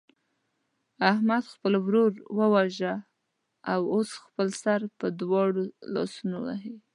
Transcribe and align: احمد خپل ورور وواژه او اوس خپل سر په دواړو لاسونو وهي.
احمد 1.11 1.43
خپل 1.53 1.73
ورور 1.85 2.11
وواژه 2.39 2.93
او 3.73 3.81
اوس 3.93 4.09
خپل 4.25 4.47
سر 4.63 4.79
په 4.99 5.07
دواړو 5.21 5.61
لاسونو 5.93 6.37
وهي. 6.45 6.75